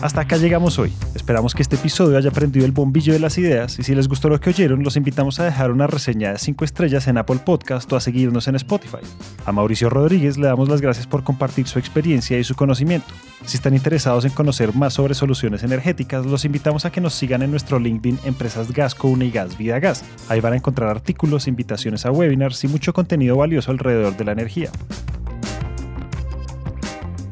Hasta 0.00 0.20
acá 0.20 0.36
llegamos 0.36 0.78
hoy. 0.78 0.92
Esperamos 1.16 1.56
que 1.56 1.62
este 1.62 1.74
episodio 1.74 2.16
haya 2.16 2.30
prendido 2.30 2.64
el 2.64 2.70
bombillo 2.70 3.12
de 3.12 3.18
las 3.18 3.36
ideas 3.36 3.80
y 3.80 3.82
si 3.82 3.96
les 3.96 4.06
gustó 4.06 4.28
lo 4.28 4.40
que 4.40 4.50
oyeron, 4.50 4.84
los 4.84 4.96
invitamos 4.96 5.40
a 5.40 5.44
dejar 5.44 5.72
una 5.72 5.88
reseña 5.88 6.32
de 6.32 6.38
5 6.38 6.64
estrellas 6.64 7.08
en 7.08 7.18
Apple 7.18 7.40
Podcast 7.44 7.92
o 7.92 7.96
a 7.96 8.00
seguirnos 8.00 8.46
en 8.46 8.54
Spotify. 8.54 8.98
A 9.44 9.50
Mauricio 9.50 9.90
Rodríguez 9.90 10.38
le 10.38 10.46
damos 10.46 10.68
las 10.68 10.80
gracias 10.80 11.08
por 11.08 11.24
compartir 11.24 11.66
su 11.66 11.80
experiencia 11.80 12.38
y 12.38 12.44
su 12.44 12.54
conocimiento. 12.54 13.08
Si 13.44 13.56
están 13.56 13.74
interesados 13.74 14.24
en 14.24 14.30
conocer 14.30 14.72
más 14.72 14.94
sobre 14.94 15.14
soluciones 15.14 15.64
energéticas, 15.64 16.24
los 16.24 16.44
invitamos 16.44 16.84
a 16.84 16.92
que 16.92 17.00
nos 17.00 17.14
sigan 17.14 17.42
en 17.42 17.50
nuestro 17.50 17.80
LinkedIn 17.80 18.20
Empresas 18.24 18.70
Gasco 18.70 19.08
Una 19.08 19.24
y 19.24 19.32
Gas 19.32 19.58
Vida 19.58 19.80
Gas. 19.80 20.04
Ahí 20.28 20.40
van 20.40 20.52
a 20.52 20.56
encontrar 20.56 20.90
artículos, 20.90 21.48
invitaciones 21.48 22.06
a 22.06 22.12
webinars 22.12 22.62
y 22.62 22.68
mucho 22.68 22.92
contenido 22.92 23.37
valioso 23.37 23.72
alrededor 23.72 24.16
de 24.16 24.24
la 24.24 24.32
energía. 24.32 24.70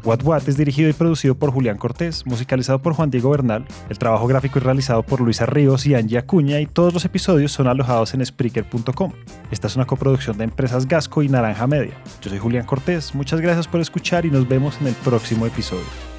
What 0.06 0.22
What 0.22 0.48
es 0.48 0.56
dirigido 0.56 0.88
y 0.88 0.92
producido 0.92 1.34
por 1.34 1.50
Julián 1.50 1.78
Cortés, 1.78 2.24
musicalizado 2.26 2.80
por 2.80 2.94
Juan 2.94 3.10
Diego 3.10 3.30
Bernal, 3.30 3.66
el 3.90 3.98
trabajo 3.98 4.28
gráfico 4.28 4.60
es 4.60 4.64
realizado 4.64 5.02
por 5.02 5.20
Luisa 5.20 5.46
Ríos 5.46 5.84
y 5.84 5.96
Angie 5.96 6.16
Acuña 6.16 6.60
y 6.60 6.66
todos 6.66 6.94
los 6.94 7.04
episodios 7.04 7.50
son 7.50 7.66
alojados 7.66 8.14
en 8.14 8.24
Spreaker.com. 8.24 9.12
Esta 9.50 9.66
es 9.66 9.74
una 9.74 9.84
coproducción 9.84 10.38
de 10.38 10.44
empresas 10.44 10.86
Gasco 10.86 11.24
y 11.24 11.28
Naranja 11.28 11.66
Media. 11.66 12.00
Yo 12.22 12.30
soy 12.30 12.38
Julián 12.38 12.66
Cortés, 12.66 13.16
muchas 13.16 13.40
gracias 13.40 13.66
por 13.66 13.80
escuchar 13.80 14.24
y 14.24 14.30
nos 14.30 14.46
vemos 14.46 14.80
en 14.80 14.86
el 14.86 14.94
próximo 14.94 15.44
episodio. 15.44 16.15